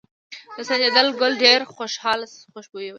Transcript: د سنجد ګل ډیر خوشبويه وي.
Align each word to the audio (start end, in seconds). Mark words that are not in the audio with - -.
د 0.57 0.59
سنجد 0.69 0.95
ګل 1.19 1.33
ډیر 1.43 1.59
خوشبويه 1.73 2.83
وي. 2.83 2.89